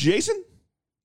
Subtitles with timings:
[0.00, 0.42] Jason.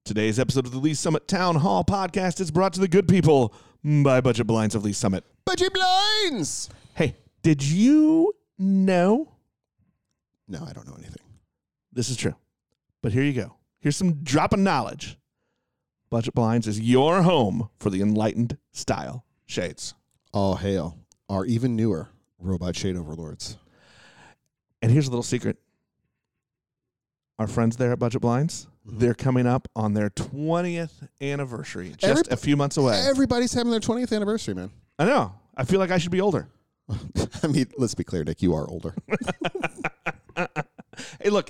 [0.05, 3.53] Today's episode of the Lee's Summit Town Hall podcast is brought to the good people
[3.83, 5.25] by Budget Blinds of Lee's Summit.
[5.43, 6.69] Budget blinds.
[6.93, 9.33] Hey, did you know?
[10.47, 11.21] No, I don't know anything.
[11.91, 12.35] This is true.
[13.01, 13.57] But here you go.
[13.81, 15.17] Here's some drop of knowledge.
[16.09, 19.93] Budget Blinds is your home for the enlightened style shades.
[20.31, 22.07] All hail our even newer
[22.39, 23.57] robot shade overlords.
[24.81, 25.57] And here's a little secret.
[27.37, 28.99] Our friends there at Budget Blinds, mm-hmm.
[28.99, 33.01] they're coming up on their 20th anniversary, just Everyb- a few months away.
[33.05, 34.71] Everybody's having their 20th anniversary, man.
[34.97, 35.33] I know.
[35.57, 36.47] I feel like I should be older.
[37.43, 38.41] I mean, let's be clear, Nick.
[38.41, 38.95] You are older.
[41.21, 41.49] Hey, look,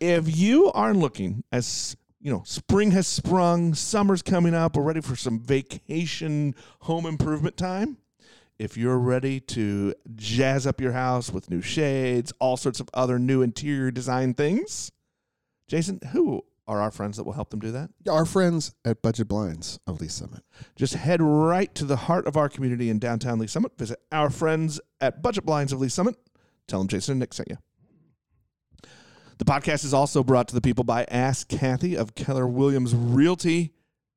[0.00, 5.00] if you aren't looking as you know, spring has sprung, summer's coming up, we're ready
[5.00, 7.98] for some vacation home improvement time.
[8.58, 13.18] If you're ready to jazz up your house with new shades, all sorts of other
[13.18, 14.90] new interior design things,
[15.68, 17.90] Jason, who are our friends that will help them do that?
[18.08, 20.42] our friends at Budget Blinds of Lee Summit.
[20.74, 23.72] Just head right to the heart of our community in downtown Lee Summit.
[23.78, 26.16] Visit our friends at Budget Blinds of Lee Summit.
[26.66, 27.58] Tell them Jason and Nick sent you.
[29.38, 33.74] The podcast is also brought to the people by Ask Kathy of Keller Williams Realty,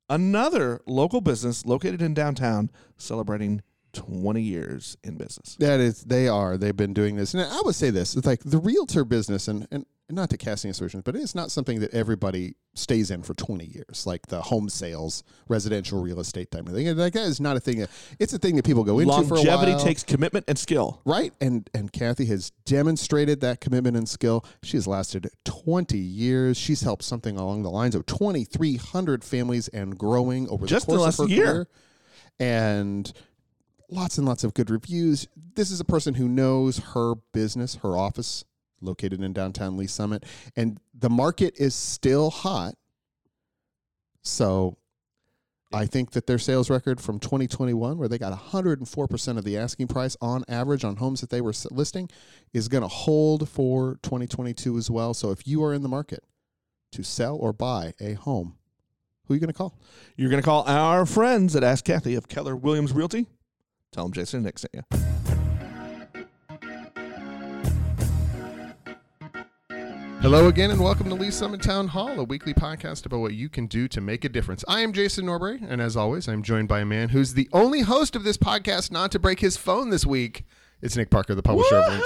[0.08, 3.60] another local business located in downtown celebrating
[3.92, 5.56] 20 years in business.
[5.60, 6.56] That is, they are.
[6.56, 9.66] They've been doing this, and I would say this: it's like the realtor business, and
[9.70, 13.66] and not to casting aspersions, but it's not something that everybody stays in for twenty
[13.66, 16.96] years, like the home sales, residential real estate type of thing.
[16.96, 17.78] Like that is not a thing.
[17.80, 21.00] That, it's a thing that people go into for a Longevity takes commitment and skill.
[21.04, 26.56] right and and kathy has demonstrated that commitment and skill she has lasted 20 years
[26.56, 30.98] she's helped something along the lines of 2300 families and growing over Just the in
[30.98, 31.46] the course last of her year.
[31.46, 31.68] career
[32.38, 33.12] and
[33.90, 37.96] lots and lots of good reviews this is a person who knows her business her
[37.96, 38.44] office
[38.80, 40.24] located in downtown lee summit
[40.56, 42.74] and the market is still hot
[44.22, 44.76] so
[45.72, 49.86] I think that their sales record from 2021, where they got 104% of the asking
[49.86, 52.10] price on average on homes that they were listing,
[52.52, 55.14] is going to hold for 2022 as well.
[55.14, 56.24] So if you are in the market
[56.92, 58.56] to sell or buy a home,
[59.26, 59.78] who are you going to call?
[60.16, 63.28] You're going to call our friends at Ask Kathy of Keller Williams Realty.
[63.92, 64.82] Tell them Jason Nick sent you.
[70.20, 73.48] Hello again, and welcome to Lee Summit Town Hall, a weekly podcast about what you
[73.48, 74.64] can do to make a difference.
[74.68, 77.80] I am Jason Norbury, and as always, I'm joined by a man who's the only
[77.80, 80.44] host of this podcast not to break his phone this week.
[80.82, 82.04] It's Nick Parker, the publisher of Link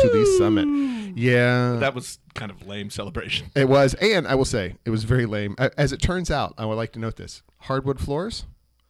[0.00, 1.16] to Lee Summit.
[1.16, 3.46] Yeah, That was kind of lame celebration.
[3.54, 5.54] It was, and I will say, it was very lame.
[5.78, 8.44] As it turns out, I would like to note this: hardwood floors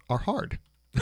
[0.09, 0.59] are hard.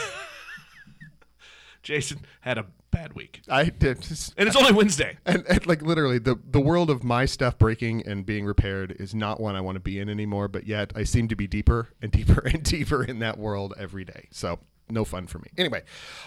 [1.84, 3.42] Jason had a bad week.
[3.48, 3.98] I did,
[4.36, 5.18] And it's only Wednesday.
[5.26, 9.14] and, and like literally, the the world of my stuff breaking and being repaired is
[9.14, 10.48] not one I want to be in anymore.
[10.48, 14.04] But yet, I seem to be deeper and deeper and deeper in that world every
[14.04, 14.28] day.
[14.32, 14.58] So.
[14.90, 15.46] No fun for me.
[15.56, 15.82] Anyway,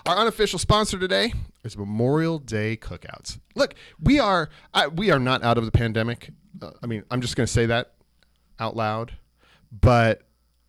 [0.08, 1.32] our unofficial sponsor today
[1.64, 3.38] is Memorial Day Cookouts.
[3.54, 6.32] Look, we are I, we are not out of the pandemic.
[6.60, 7.94] Uh, I mean, I'm just going to say that
[8.60, 9.14] out loud,
[9.72, 10.27] but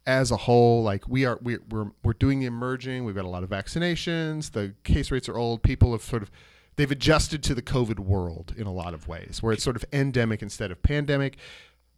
[0.08, 3.04] as a whole, like we are, we, we're we're doing the emerging.
[3.04, 4.52] We've got a lot of vaccinations.
[4.52, 5.62] The case rates are old.
[5.62, 6.30] People have sort of
[6.76, 9.84] they've adjusted to the COVID world in a lot of ways, where it's sort of
[9.92, 11.36] endemic instead of pandemic.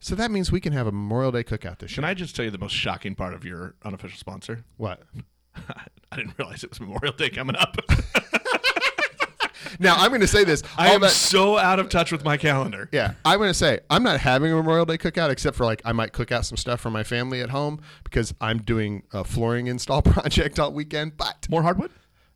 [0.00, 1.96] So that means we can have a Memorial Day cookout this year.
[1.96, 2.04] Can.
[2.04, 4.64] I just tell you the most shocking part of your unofficial sponsor?
[4.76, 5.02] What?
[6.10, 7.76] I didn't realize it was Memorial Day coming up.
[9.80, 10.62] Now I'm going to say this.
[10.78, 12.88] I am that- so out of touch with my calendar.
[12.92, 15.82] Yeah, I'm going to say I'm not having a Memorial Day cookout except for like
[15.84, 19.24] I might cook out some stuff for my family at home because I'm doing a
[19.24, 21.16] flooring install project all weekend.
[21.16, 21.90] But More hardwood?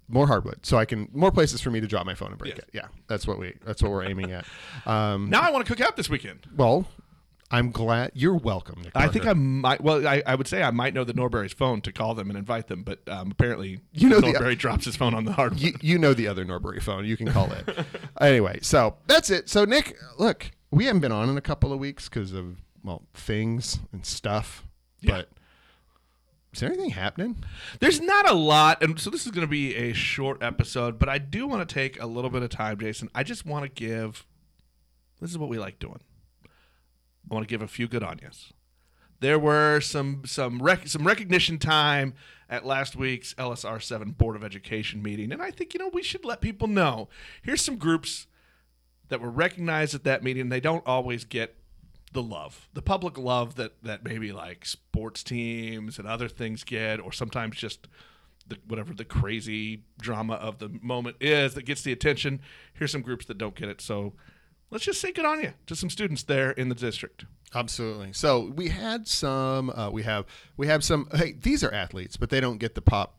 [0.06, 2.56] more hardwood, so I can more places for me to drop my phone and break
[2.56, 2.58] Yes.
[2.58, 2.70] it.
[2.74, 4.44] Yeah, that's what we that's what we're aiming at.
[4.86, 6.46] Um, Now I want to cook out this weekend.
[6.56, 6.86] well,
[7.50, 8.80] I'm glad you're welcome.
[8.82, 9.80] Nick I think I might.
[9.80, 12.38] Well, I, I would say I might know the Norbury's phone to call them and
[12.38, 15.60] invite them, but um, apparently You know the- Norbury drops his phone on the hardwood.
[15.60, 17.04] you, you know the other Norbury phone.
[17.04, 17.68] You can call it.
[18.20, 19.48] anyway, so that's it.
[19.48, 23.02] So Nick, look, we haven't been on in a couple of weeks because of well
[23.14, 24.64] things and stuff.
[25.00, 25.10] Yeah.
[25.12, 25.28] But
[26.54, 27.44] is there anything happening?
[27.78, 31.08] There's not a lot, and so this is going to be a short episode, but
[31.08, 33.10] I do want to take a little bit of time, Jason.
[33.14, 34.24] I just want to give.
[35.20, 36.00] This is what we like doing.
[37.30, 38.52] I want to give a few good onions.
[39.20, 42.14] There were some some rec- some recognition time
[42.48, 46.02] at last week's LSR seven Board of Education meeting, and I think you know we
[46.02, 47.08] should let people know.
[47.42, 48.26] Here's some groups
[49.08, 50.48] that were recognized at that meeting.
[50.48, 51.56] They don't always get
[52.12, 57.00] the love, the public love that that maybe like sports teams and other things get,
[57.00, 57.88] or sometimes just
[58.46, 62.40] the, whatever the crazy drama of the moment is that gets the attention.
[62.74, 63.80] Here's some groups that don't get it.
[63.80, 64.14] So
[64.74, 67.24] let's just say good on you to some students there in the district.
[67.54, 68.12] Absolutely.
[68.12, 69.70] So we had some.
[69.70, 70.26] Uh, we have
[70.56, 71.08] we have some.
[71.14, 73.16] Hey, these are athletes, but they don't get the pop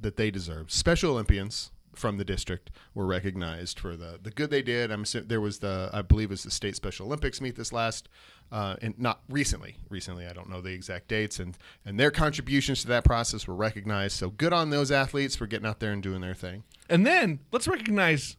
[0.00, 0.70] that they deserve.
[0.70, 4.90] Special Olympians from the district were recognized for the the good they did.
[4.90, 8.08] I'm there was the I believe it was the state Special Olympics meet this last
[8.50, 9.76] uh, and not recently.
[9.88, 13.54] Recently, I don't know the exact dates, and and their contributions to that process were
[13.54, 14.16] recognized.
[14.16, 16.64] So good on those athletes for getting out there and doing their thing.
[16.90, 18.36] And then let's recognize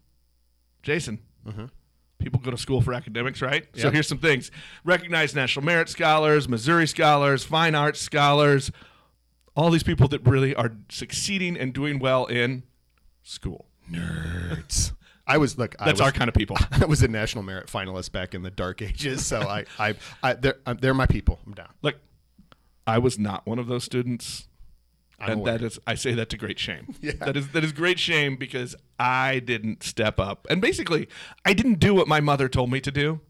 [0.84, 1.20] Jason.
[2.28, 3.66] People go to school for academics, right?
[3.74, 4.52] So here's some things:
[4.84, 8.70] recognized National Merit Scholars, Missouri Scholars, Fine Arts Scholars,
[9.56, 12.64] all these people that really are succeeding and doing well in
[13.24, 13.68] school.
[13.90, 14.92] Nerds.
[15.26, 15.74] I was look.
[15.80, 16.58] I That's was, our kind of people.
[16.72, 20.34] I was a national merit finalist back in the dark ages, so I, I, I
[20.34, 21.40] they're, uh, they're my people.
[21.46, 21.70] I'm down.
[21.82, 21.96] Look,
[22.86, 24.50] I was not one of those students.
[25.20, 25.58] I'm and aware.
[25.58, 26.96] that is I say that to great shame.
[27.02, 27.14] Yeah.
[27.20, 30.46] That is that is great shame because I didn't step up.
[30.50, 31.08] And basically,
[31.46, 33.22] I didn't do what my mother told me to do.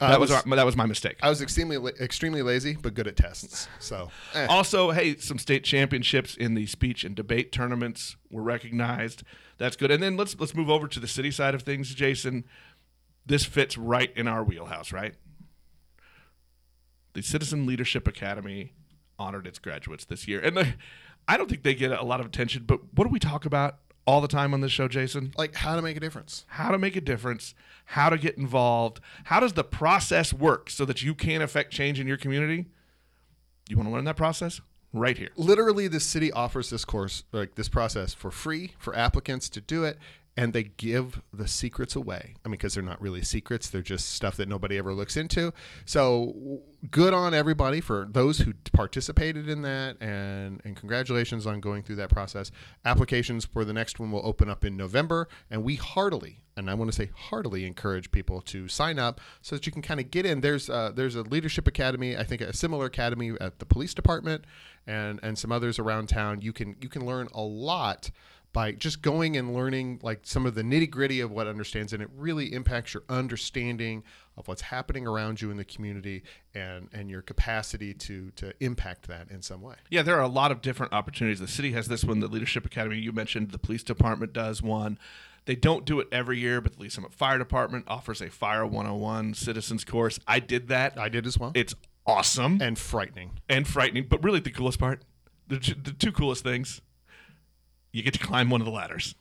[0.00, 1.18] I That was, was- our, that was my mistake.
[1.22, 3.68] I was extremely la- extremely lazy, but good at tests.
[3.78, 4.46] So eh.
[4.48, 9.22] Also, hey, some state championships in the speech and debate tournaments were recognized.
[9.58, 9.90] That's good.
[9.90, 12.44] And then let's let's move over to the city side of things, Jason.
[13.26, 15.14] This fits right in our wheelhouse, right?
[17.12, 18.72] The Citizen Leadership Academy
[19.18, 20.64] honored its graduates this year, and uh,
[21.30, 22.64] I don't think they get a lot of attention.
[22.66, 25.32] But what do we talk about all the time on this show, Jason?
[25.36, 26.44] like how to make a difference.
[26.48, 27.54] How to make a difference,
[27.84, 32.00] how to get involved, how does the process work so that you can affect change
[32.00, 32.66] in your community?
[33.68, 34.60] You want to learn that process?
[34.92, 35.28] Right here.
[35.36, 39.84] Literally, the city offers this course, like this process, for free for applicants to do
[39.84, 39.98] it,
[40.36, 42.34] and they give the secrets away.
[42.44, 45.52] I mean, because they're not really secrets; they're just stuff that nobody ever looks into.
[45.84, 51.82] So, good on everybody for those who participated in that, and and congratulations on going
[51.82, 52.50] through that process.
[52.84, 56.74] Applications for the next one will open up in November, and we heartily, and I
[56.74, 60.10] want to say heartily, encourage people to sign up so that you can kind of
[60.10, 60.40] get in.
[60.40, 64.44] There's uh, there's a leadership academy, I think a similar academy at the police department,
[64.86, 66.40] and and some others around town.
[66.40, 68.10] You can you can learn a lot
[68.52, 72.02] by just going and learning like some of the nitty gritty of what understands and
[72.02, 74.02] it really impacts your understanding
[74.36, 76.22] of what's happening around you in the community
[76.54, 80.28] and and your capacity to to impact that in some way Yeah, there are a
[80.28, 81.38] lot of different opportunities.
[81.40, 84.98] The city has this one, the Leadership Academy you mentioned, the police department does one.
[85.46, 88.66] They don't do it every year, but the Lee Summit Fire Department offers a Fire
[88.66, 90.18] 101 citizens course.
[90.28, 90.98] I did that.
[90.98, 91.74] i did as well It's
[92.06, 93.38] awesome and, frightening.
[93.48, 95.02] and frightening but really the coolest part,
[95.48, 96.80] the, the two coolest things,
[97.92, 99.14] you get to climb one of the ladders,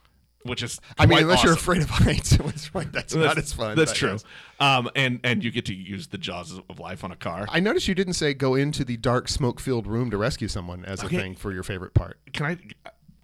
[0.44, 3.94] which is i mean unless you're afraid of heights that's that's, not as fun That's
[3.94, 4.18] true.
[4.60, 7.46] Um, and and you get to use the jaws of life on a car.
[7.50, 10.86] i noticed you didn't say go into the dark smoke filled room to rescue someone
[10.86, 11.18] as Okay.
[11.18, 12.58] a thing for your favorite part Can I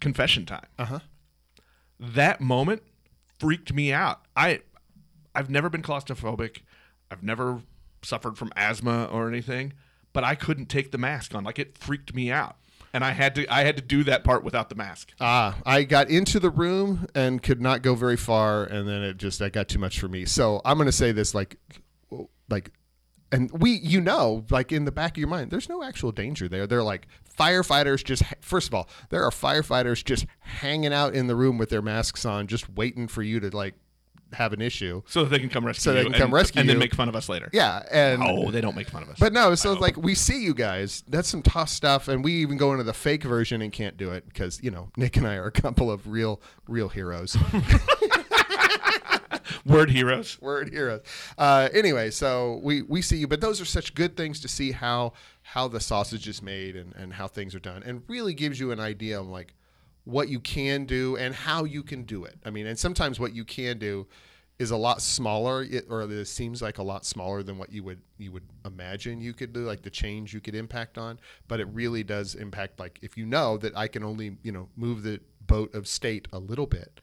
[0.02, 0.66] confession time?
[0.78, 1.00] uh-huh
[2.00, 2.84] that moment
[3.40, 4.22] freaked me out.
[4.36, 4.62] I
[5.34, 6.62] I've never been claustrophobic.
[7.12, 7.62] I've never
[8.04, 9.74] suffered from asthma or anything,
[10.14, 11.44] but I couldn't take the mask on.
[11.44, 12.58] Like it freaked me out.
[12.96, 15.12] And I had to I had to do that part without the mask.
[15.20, 19.18] Ah, I got into the room and could not go very far, and then it
[19.18, 20.24] just that got too much for me.
[20.24, 21.58] So I'm to say this, like,
[22.50, 22.72] like,
[23.34, 26.48] and we, you know, like in the back of your mind, there's no actual danger
[26.48, 26.68] there.
[26.68, 27.08] They're like
[27.38, 28.02] firefighters.
[28.02, 31.82] Just first of all, there are firefighters just hanging out in the room with their
[31.82, 33.74] masks on, just waiting for you to like
[34.34, 35.02] have an issue.
[35.08, 36.76] So that they can come rescue So they you can and, come rescue and then
[36.76, 36.80] you.
[36.80, 37.50] make fun of us later.
[37.54, 39.18] Yeah, and Oh, they don't make fun of us.
[39.20, 41.04] but no, so like we see you guys.
[41.08, 44.12] That's some tough stuff, and we even go into the fake version and can't do
[44.12, 47.38] it because you know Nick and I are a couple of real, real heroes.
[49.66, 50.40] Word heroes.
[50.42, 51.02] Word heroes.
[51.38, 54.72] Uh, anyway, so we we see you, but those are such good things to see
[54.72, 58.60] how how the sausage is made and and how things are done, and really gives
[58.60, 59.56] you an idea of like
[60.06, 62.36] what you can do and how you can do it.
[62.46, 64.08] I mean, and sometimes what you can do
[64.58, 67.84] is a lot smaller, it, or it seems like a lot smaller than what you
[67.84, 71.20] would you would imagine you could do, like the change you could impact on.
[71.48, 72.80] But it really does impact.
[72.80, 76.28] Like if you know that I can only you know move the boat of state
[76.32, 77.02] a little bit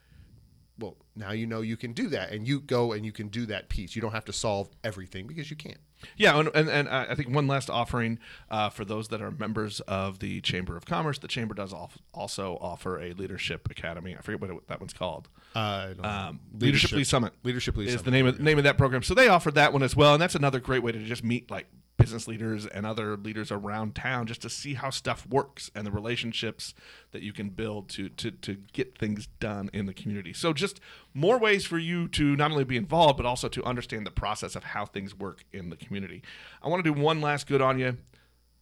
[0.83, 3.47] well now you know you can do that and you go and you can do
[3.47, 5.79] that piece you don't have to solve everything because you can't
[6.17, 8.19] Yeah, and, and, and I think one last offering
[8.51, 11.21] uh, for those that are members of the Chamber of Commerce.
[11.21, 11.73] The Chamber does
[12.13, 14.17] also offer a leadership academy.
[14.19, 15.29] I forget what it, that one's called.
[15.55, 17.35] uh, Um, leadership Lee Summit.
[17.45, 18.05] leadership Lee is Summit.
[18.07, 19.05] the name of name of that program.
[19.05, 21.53] So they offered that one as well, and that's another great way to just meet
[21.53, 25.87] like business leaders and other leaders around town, just to see how stuff works and
[25.87, 26.75] the relationships
[27.13, 30.33] that you can build to to to get things done in the community.
[30.33, 30.81] So just
[31.15, 34.57] more ways for you to not only be involved but also to understand the process
[34.57, 36.23] of how things work in the community.
[36.63, 37.99] I want to do one last good on you.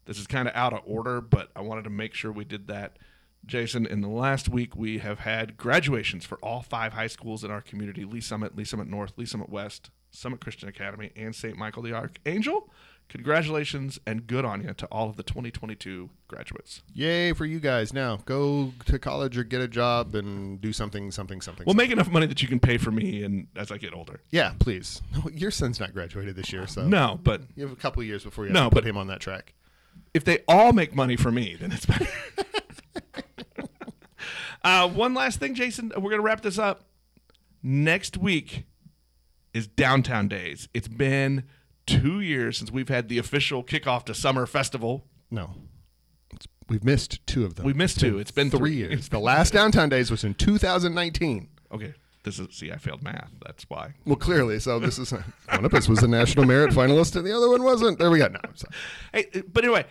[0.06, 2.66] This is kind of out of order, but I wanted to make sure we did
[2.68, 2.98] that.
[3.46, 7.50] Jason, in the last week, we have had graduations for all five high schools in
[7.50, 11.56] our community Lee Summit, Lee Summit North, Lee Summit West, Summit Christian Academy, and St.
[11.56, 12.68] Michael the Archangel.
[13.10, 16.82] Congratulations and good on you to all of the 2022 graduates.
[16.94, 17.92] Yay for you guys.
[17.92, 21.64] Now go to college or get a job and do something, something, something.
[21.66, 21.88] We'll something.
[21.88, 24.20] make enough money that you can pay for me and as I get older.
[24.30, 25.02] yeah, please.
[25.12, 28.06] No, your son's not graduated this year, so No, but you have a couple of
[28.06, 29.54] years before you No, to put him on that track.
[30.14, 32.06] if they all make money for me, then it's better.
[34.64, 35.92] uh, one last thing, Jason.
[35.96, 36.84] We're gonna wrap this up.
[37.62, 38.64] Next week
[39.52, 40.68] is Downtown Days.
[40.72, 41.44] It's been
[41.90, 45.04] two years since we've had the official kickoff to Summer Festival.
[45.30, 45.54] No,
[46.32, 47.64] It's- we've missed two of them.
[47.66, 48.18] We missed two.
[48.18, 49.08] It's been three years.
[49.08, 51.48] the last downtown days was in 2019.
[51.72, 51.94] Okay,
[52.24, 53.30] this is see, I failed math.
[53.44, 53.94] That's why.
[54.04, 54.58] Well, clearly.
[54.60, 57.62] So this is one of us was a national merit finalist, and the other one
[57.62, 57.98] wasn't.
[57.98, 58.28] There we go.
[58.28, 58.40] No,
[59.12, 59.86] Hey, but anyway,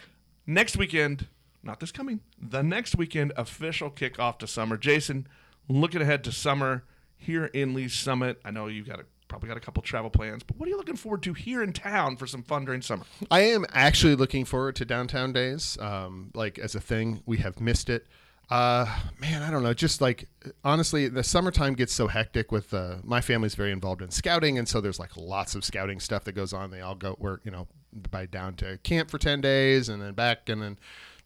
[0.45, 1.27] next weekend,
[1.63, 4.77] not this coming, the next weekend, official kickoff to summer.
[4.77, 5.27] Jason,
[5.67, 6.83] looking ahead to summer
[7.17, 8.39] here in Lee Summit.
[8.45, 10.77] I know you've got a, probably got a couple travel plans, but what are you
[10.77, 13.05] looking forward to here in town for some fun during summer?
[13.31, 15.77] I am actually looking forward to downtown days.
[15.79, 18.07] Um, like as a thing, we have missed it.
[18.50, 18.88] Uh,
[19.19, 19.75] man, I don't know.
[19.75, 20.27] Just like
[20.63, 22.51] honestly, the summertime gets so hectic.
[22.51, 26.00] With uh, my family's very involved in scouting, and so there's like lots of scouting
[26.00, 26.71] stuff that goes on.
[26.71, 27.67] They all go work, you know,
[28.09, 30.79] by down to camp for ten days, and then back, and then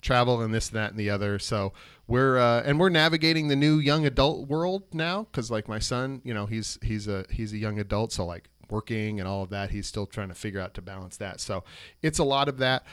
[0.03, 1.39] travel, and this, and that, and the other.
[1.39, 1.73] So
[2.07, 6.21] we're uh, and we're navigating the new young adult world now because like my son,
[6.23, 9.49] you know, he's he's a he's a young adult, so like working and all of
[9.49, 11.39] that, he's still trying to figure out to balance that.
[11.39, 11.63] So
[12.01, 12.83] it's a lot of that.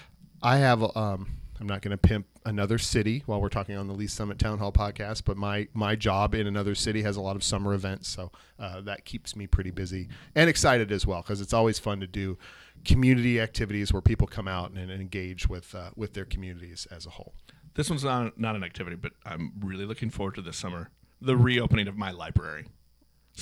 [0.42, 3.92] I have um I'm not going to pimp another city while we're talking on the
[3.92, 7.36] Lee Summit Town Hall podcast, but my my job in another city has a lot
[7.36, 11.42] of summer events, so uh, that keeps me pretty busy and excited as well because
[11.42, 12.38] it's always fun to do
[12.86, 17.04] community activities where people come out and, and engage with uh, with their communities as
[17.04, 17.34] a whole.
[17.74, 20.88] This one's not not an activity, but I'm really looking forward to this summer.
[21.20, 22.68] The reopening of my library.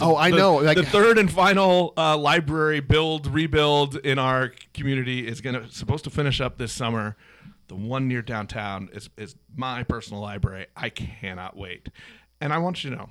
[0.01, 0.57] oh, I the, know.
[0.57, 6.03] Like, the third and final uh, library build rebuild in our community is gonna supposed
[6.03, 7.17] to finish up this summer.
[7.69, 10.67] The one near downtown is is my personal library.
[10.77, 11.89] I cannot wait,
[12.41, 13.09] and I want you to know,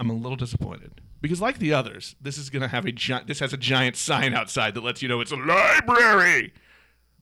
[0.00, 3.26] I'm a little disappointed because like the others, this is gonna have a giant.
[3.26, 6.52] This has a giant sign outside that lets you know it's a library,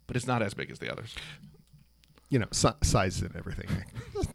[0.06, 1.14] but it's not as big as the others.
[2.28, 3.68] you know, si- size and everything.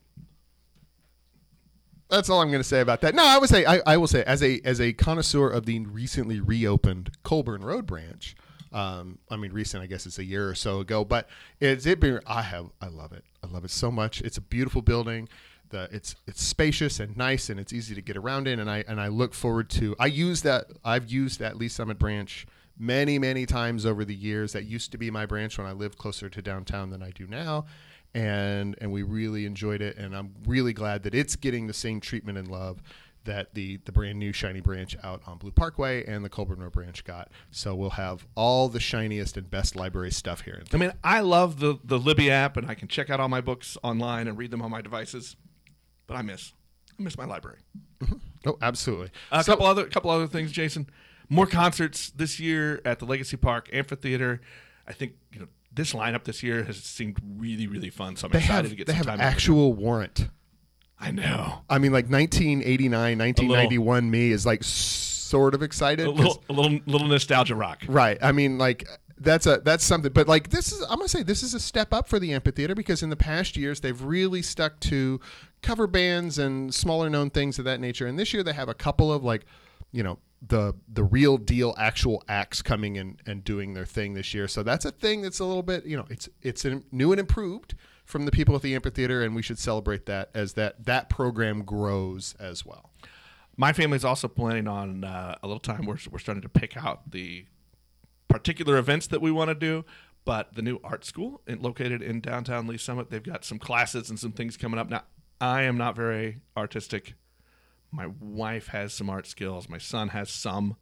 [2.09, 3.15] That's all I'm going to say about that.
[3.15, 5.79] No, I would say I, I will say as a as a connoisseur of the
[5.79, 8.35] recently reopened Colbern Road branch.
[8.71, 9.83] Um, I mean, recent.
[9.83, 11.27] I guess it's a year or so ago, but
[11.59, 12.19] it's it been.
[12.25, 12.67] I have.
[12.81, 13.23] I love it.
[13.43, 14.21] I love it so much.
[14.21, 15.27] It's a beautiful building.
[15.69, 18.59] The it's it's spacious and nice, and it's easy to get around in.
[18.59, 19.95] And I and I look forward to.
[19.99, 20.65] I use that.
[20.83, 22.45] I've used that Lee Summit branch
[22.77, 24.53] many many times over the years.
[24.53, 27.27] That used to be my branch when I lived closer to downtown than I do
[27.27, 27.65] now
[28.13, 32.01] and and we really enjoyed it and I'm really glad that it's getting the same
[32.01, 32.81] treatment and love
[33.25, 36.71] that the the brand new shiny branch out on Blue Parkway and the Colbern Road
[36.71, 37.29] branch got.
[37.51, 40.63] So we'll have all the shiniest and best library stuff here.
[40.73, 43.41] I mean, I love the the Libby app, and I can check out all my
[43.41, 45.35] books online and read them on my devices.
[46.07, 46.53] But I miss,
[46.99, 47.59] I miss my library.
[48.03, 48.15] Mm-hmm.
[48.49, 49.11] Oh, absolutely.
[49.31, 50.87] A So- couple other couple other things, Jason.
[51.29, 54.41] More concerts this year at the Legacy Park Amphitheater.
[54.87, 58.15] I think you know this lineup this year has seemed really really fun.
[58.17, 59.21] So I'm excited have to get they some have time.
[59.21, 60.27] actual warrant.
[61.01, 64.11] I know I mean, like 1989, 1991.
[64.11, 66.05] me is like sort of excited.
[66.05, 67.83] a little a little little nostalgia rock.
[67.87, 68.17] Right.
[68.21, 70.11] I mean, like that's a that's something.
[70.11, 72.75] But like this is, I'm gonna say this is a step up for the amphitheater
[72.75, 75.19] because in the past years they've really stuck to
[75.61, 78.07] cover bands and smaller known things of that nature.
[78.07, 79.45] And this year they have a couple of like,
[79.91, 84.33] you know, the the real deal actual acts coming in and doing their thing this
[84.33, 84.47] year.
[84.47, 87.75] So that's a thing that's a little bit, you know, it's it's new and improved
[88.11, 91.63] from the people at the amphitheater, and we should celebrate that as that that program
[91.63, 92.91] grows as well.
[93.57, 95.85] My family's also planning on uh, a little time.
[95.85, 97.45] We're we're starting to pick out the
[98.27, 99.85] particular events that we want to do.
[100.23, 104.19] But the new art school located in downtown Lee Summit, they've got some classes and
[104.19, 104.87] some things coming up.
[104.87, 105.01] Now,
[105.39, 107.15] I am not very artistic.
[107.91, 109.67] My wife has some art skills.
[109.67, 110.75] My son has some,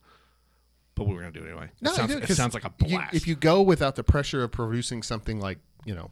[0.94, 1.70] but we're gonna do it anyway.
[1.80, 3.14] No, it, sounds, it 'cause sounds like a you- blast.
[3.16, 6.12] if you go without the pressure of producing something like you know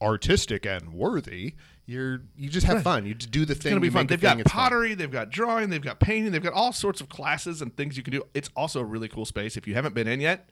[0.00, 1.54] artistic and worthy,
[1.86, 2.84] you're you just have Right.
[2.84, 3.06] fun.
[3.06, 3.58] You just do the thing.
[3.60, 4.06] it's gonna be fun.
[4.06, 4.62] They've got thing, it's fun.
[4.62, 7.96] pottery, they've got drawing, they've got painting, they've got all sorts of classes and things
[7.96, 8.22] you can do.
[8.34, 9.56] It's also a really cool space.
[9.56, 10.48] If you haven't been in yet,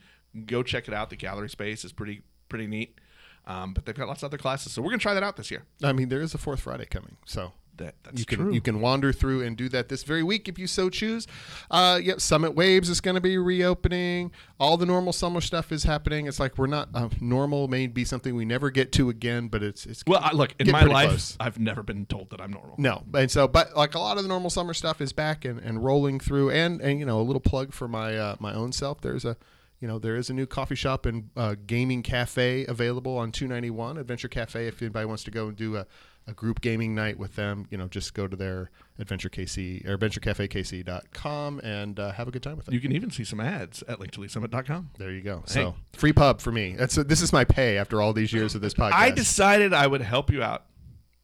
[0.46, 1.10] go check it out.
[1.10, 2.98] The gallery space is pretty pretty neat.
[3.46, 5.50] Um, but they've got lots of other classes, so we're gonna try that out this
[5.52, 5.62] year.
[5.82, 8.52] I mean, there is a fourth Friday coming, so That that's you can true.
[8.52, 11.26] you can wander through and do that this very week if you so choose.
[11.70, 14.32] Uh, yep, Summit Waves is going to be reopening.
[14.58, 16.26] All the normal summer stuff is happening.
[16.26, 19.62] It's like we're not uh, normal may be something we never get to again, but
[19.62, 21.36] it's it's well, I, look in my life, close.
[21.38, 22.76] I've never been told that I'm normal.
[22.78, 25.58] No, and so, but like a lot of the normal summer stuff is back and,
[25.60, 28.72] and rolling through, and and you know a little plug for my uh, my own
[28.72, 29.00] self.
[29.00, 29.36] There's a
[29.80, 33.98] you know there is a new coffee shop and uh, gaming cafe available on 291
[33.98, 34.66] Adventure Cafe.
[34.66, 35.86] If anybody wants to go and do a,
[36.26, 39.96] a group gaming night with them, you know just go to their Adventure KC or
[39.98, 42.74] AdventureCafeKC.com and uh, have a good time with them.
[42.74, 44.90] You can even see some ads at linktoteleesummit.com.
[44.98, 45.38] there you go.
[45.46, 45.52] Hey.
[45.52, 46.74] So free pub for me.
[46.76, 48.92] That's this is my pay after all these years of this podcast.
[48.92, 50.64] I decided I would help you out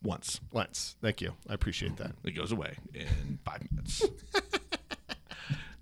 [0.02, 0.40] once.
[0.50, 0.96] Once.
[1.00, 1.34] thank you.
[1.48, 2.12] I appreciate that.
[2.24, 4.04] It goes away in five minutes.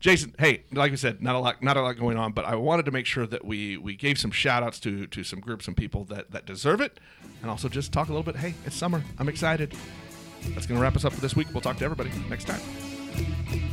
[0.00, 2.54] Jason, hey, like we said, not a lot, not a lot going on, but I
[2.56, 5.68] wanted to make sure that we we gave some shout outs to to some groups
[5.68, 6.98] and people that that deserve it,
[7.42, 8.36] and also just talk a little bit.
[8.36, 9.02] Hey, it's summer.
[9.18, 9.74] I'm excited.
[10.54, 11.48] That's going to wrap us up for this week.
[11.52, 13.69] We'll talk to everybody next time.